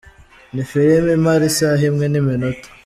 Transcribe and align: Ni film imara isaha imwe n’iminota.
Ni 0.53 0.63
film 0.71 1.05
imara 1.17 1.43
isaha 1.51 1.83
imwe 1.89 2.05
n’iminota. 2.09 2.67